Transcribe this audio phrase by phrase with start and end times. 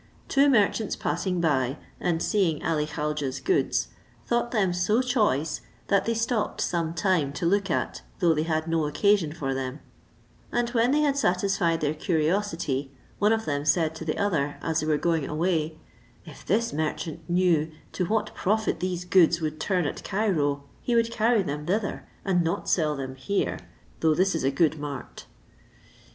[0.27, 3.89] Two merchants passing by, and seeing Ali Khaujeh's goods,
[4.25, 8.65] thought them so choice, that they stopped some time to look at, though they had
[8.67, 9.79] no occasion for them;
[10.51, 14.79] and when they had satisfied their curiosity, one of them said to the other, as
[14.79, 15.77] they were going away,
[16.25, 21.11] "If this merchant knew to what profit these goods would turn at Cairo he would
[21.11, 23.59] carry them thither, and not sell them here,
[23.99, 25.27] though this is a good mart."